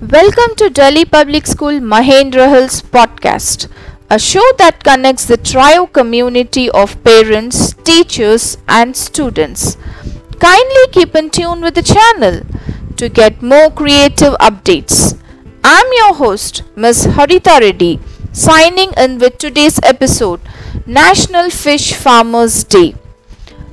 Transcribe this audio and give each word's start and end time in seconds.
Welcome 0.00 0.54
to 0.58 0.70
Delhi 0.70 1.04
Public 1.04 1.44
School 1.44 1.80
Mahendra 1.80 2.48
Hills 2.48 2.82
podcast, 2.82 3.68
a 4.08 4.16
show 4.16 4.44
that 4.56 4.84
connects 4.84 5.24
the 5.24 5.36
trio 5.36 5.86
community 5.86 6.70
of 6.70 7.02
parents, 7.02 7.72
teachers, 7.82 8.58
and 8.68 8.96
students. 8.96 9.76
Kindly 10.38 10.86
keep 10.92 11.16
in 11.16 11.30
tune 11.30 11.62
with 11.62 11.74
the 11.74 11.82
channel 11.82 12.42
to 12.96 13.08
get 13.08 13.42
more 13.42 13.72
creative 13.72 14.34
updates. 14.34 15.20
I'm 15.64 15.86
your 15.94 16.14
host, 16.14 16.62
Ms. 16.76 17.06
Haritha 17.16 17.58
Reddy, 17.58 17.98
signing 18.32 18.92
in 18.96 19.18
with 19.18 19.38
today's 19.38 19.80
episode 19.82 20.40
National 20.86 21.50
Fish 21.50 21.92
Farmers 21.92 22.62
Day. 22.62 22.94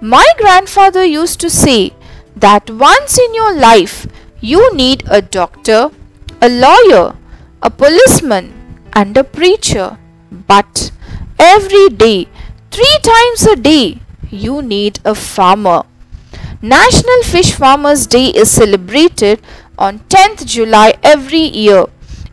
My 0.00 0.26
grandfather 0.36 1.04
used 1.04 1.38
to 1.42 1.48
say 1.48 1.92
that 2.34 2.68
once 2.70 3.20
in 3.20 3.34
your 3.34 3.54
life 3.54 4.08
you 4.40 4.74
need 4.74 5.04
a 5.08 5.22
doctor, 5.22 5.92
a 6.40 6.48
lawyer, 6.48 7.16
a 7.62 7.70
policeman, 7.70 8.54
and 8.92 9.16
a 9.16 9.24
preacher. 9.24 9.98
But 10.30 10.92
every 11.38 11.88
day, 11.88 12.28
three 12.70 12.98
times 13.02 13.42
a 13.42 13.56
day, 13.56 14.00
you 14.30 14.62
need 14.62 15.00
a 15.04 15.14
farmer. 15.14 15.82
National 16.62 17.22
Fish 17.22 17.52
Farmers 17.52 18.06
Day 18.06 18.26
is 18.28 18.50
celebrated 18.50 19.40
on 19.78 20.00
10th 20.10 20.46
July 20.46 20.94
every 21.02 21.46
year 21.62 21.86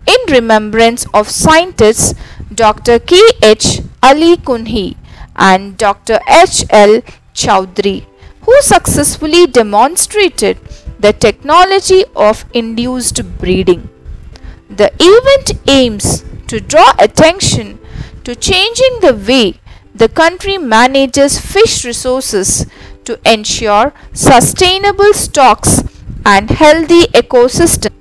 in 0.07 0.33
remembrance 0.33 1.05
of 1.13 1.29
scientists 1.29 2.13
Dr. 2.53 2.99
K. 2.99 3.19
H. 3.41 3.81
Ali 4.03 4.37
Kunhi 4.37 4.97
and 5.35 5.77
Dr. 5.77 6.19
H. 6.29 6.63
L. 6.69 7.01
Chowdhury, 7.33 8.05
who 8.41 8.61
successfully 8.61 9.47
demonstrated 9.47 10.57
the 10.99 11.11
technology 11.11 12.05
of 12.15 12.45
induced 12.53 13.21
breeding. 13.39 13.89
The 14.69 14.91
event 14.99 15.59
aims 15.67 16.25
to 16.47 16.59
draw 16.59 16.93
attention 16.99 17.79
to 18.23 18.35
changing 18.35 18.99
the 19.01 19.13
way 19.13 19.59
the 19.93 20.09
country 20.09 20.57
manages 20.57 21.39
fish 21.39 21.85
resources 21.85 22.65
to 23.05 23.19
ensure 23.25 23.93
sustainable 24.13 25.13
stocks 25.13 25.83
and 26.25 26.49
healthy 26.49 27.03
ecosystem. 27.21 27.93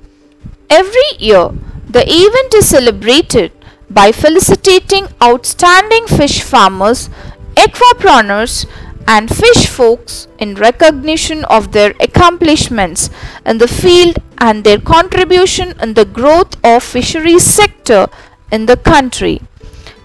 Every 0.71 1.11
year, 1.19 1.51
the 1.89 2.05
event 2.07 2.55
is 2.55 2.69
celebrated 2.69 3.53
by 3.91 4.11
felicitating 4.11 5.09
outstanding 5.23 6.07
fish 6.07 6.43
farmers, 6.43 7.11
aquapreneurs, 7.55 8.67
and 9.07 9.29
fish 9.31 9.67
folks 9.67 10.27
in 10.39 10.55
recognition 10.55 11.45
of 11.45 11.73
their 11.73 11.95
accomplishments 12.01 13.11
in 13.45 13.59
the 13.59 13.69
field 13.69 14.17
and 14.39 14.65
their 14.65 14.79
contribution 14.79 15.75
in 15.81 15.95
the 15.95 16.05
growth 16.05 16.57
of 16.65 16.83
fisheries 16.83 17.45
sector 17.45 18.07
in 18.51 18.67
the 18.67 18.77
country. 18.77 19.41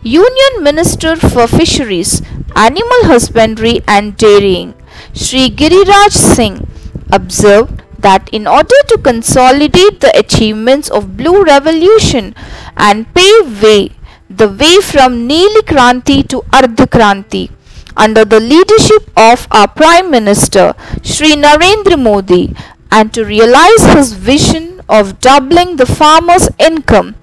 Union 0.02 0.64
Minister 0.64 1.16
for 1.16 1.46
Fisheries, 1.48 2.22
Animal 2.56 3.04
Husbandry 3.04 3.82
and 3.88 4.16
Dairying, 4.16 4.74
Sri 5.14 5.50
Giriraj 5.50 6.12
Singh, 6.12 6.66
observed 7.12 7.84
that 8.00 8.30
in 8.32 8.48
order 8.48 8.80
to 8.88 8.98
consolidate 8.98 10.00
the 10.00 10.18
achievements 10.18 10.90
of 10.90 11.18
Blue 11.18 11.44
Revolution 11.44 12.34
and 12.78 13.14
pave 13.14 13.62
way 13.62 13.92
the 14.30 14.48
way 14.48 14.80
from 14.80 15.28
Neeli 15.28 15.62
Kranti 15.72 16.26
to 16.30 16.42
Ardha 16.60 16.86
Kranti, 16.88 17.50
under 17.98 18.24
the 18.24 18.40
leadership 18.40 19.10
of 19.18 19.48
our 19.52 19.68
Prime 19.68 20.10
Minister 20.10 20.74
Sri 21.04 21.32
Narendra 21.36 22.02
Modi 22.02 22.56
and 22.92 23.14
to 23.14 23.24
realize 23.26 23.84
his 23.94 24.14
vision 24.14 24.82
of 24.90 25.20
doubling 25.20 25.76
the 25.76 25.86
farmer's 25.86 26.50
income, 26.58 27.16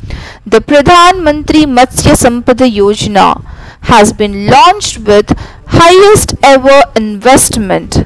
the 0.47 0.61
Pradhan 0.61 1.23
Mantri 1.27 1.65
Matsya 1.67 2.15
Sampada 2.23 2.71
Yojana 2.71 3.45
has 3.83 4.13
been 4.13 4.47
launched 4.47 4.99
with 4.99 5.37
highest 5.67 6.35
ever 6.43 6.83
investment. 6.95 8.05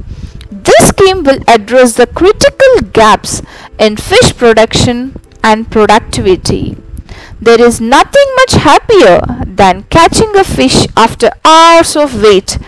This 0.50 0.88
scheme 0.88 1.22
will 1.22 1.40
address 1.48 1.94
the 1.94 2.06
critical 2.06 2.90
gaps 2.92 3.42
in 3.78 3.96
fish 3.96 4.36
production 4.36 5.14
and 5.42 5.70
productivity. 5.70 6.76
There 7.40 7.60
is 7.60 7.80
nothing 7.80 8.28
much 8.36 8.52
happier 8.52 9.20
than 9.46 9.84
catching 9.84 10.36
a 10.36 10.44
fish 10.44 10.86
after 10.96 11.30
hours 11.44 11.96
of 11.96 12.22
wait. 12.22 12.58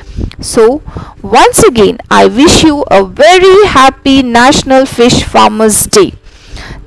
So, 0.41 0.82
once 1.32 1.62
again, 1.62 1.98
I 2.10 2.26
wish 2.26 2.62
you 2.62 2.84
a 2.91 3.04
very 3.04 3.66
happy 3.66 4.22
National 4.22 4.84
Fish 4.87 5.22
Farmers 5.25 5.84
Day. 5.87 6.12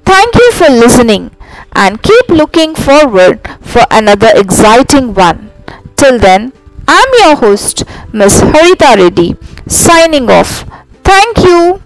Thank 0.06 0.35
you 0.35 0.51
for 0.51 0.69
listening 0.69 1.31
and 1.73 2.01
keep 2.03 2.29
looking 2.29 2.75
forward 2.75 3.39
for 3.61 3.83
another 3.89 4.29
exciting 4.35 5.13
one. 5.16 5.51
Till 5.95 6.19
then, 6.19 6.53
I'm 6.88 7.09
your 7.23 7.35
host, 7.38 7.83
Ms. 8.13 8.41
Haritha 8.41 8.95
Reddy, 9.01 9.35
signing 9.67 10.29
off. 10.29 10.63
Thank 11.03 11.38
you. 11.39 11.81